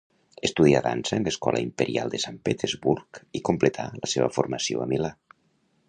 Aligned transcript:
Estudià 0.47 0.79
dansa 0.85 1.13
en 1.19 1.27
l'escola 1.27 1.61
Imperial 1.65 2.13
de 2.15 2.21
Sant 2.25 2.39
Petersburg 2.49 3.23
i 3.41 3.43
completà 3.51 3.87
la 4.03 4.11
seva 4.15 4.35
formació 4.41 4.85
a 4.87 4.91
Milà. 4.95 5.15